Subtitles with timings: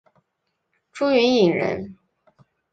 [0.91, 1.95] 朱云影人。